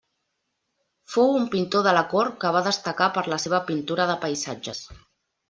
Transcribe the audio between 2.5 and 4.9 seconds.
va destacar per la seva pintura de paisatges.